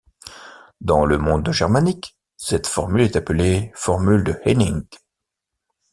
Dans 0.81 1.05
le 1.05 1.19
monde 1.19 1.51
germanique, 1.51 2.17
cette 2.35 2.65
formule 2.65 3.01
est 3.01 3.15
appelée 3.15 3.71
formule 3.75 4.23
de 4.23 4.39
Hennig. 4.45 4.87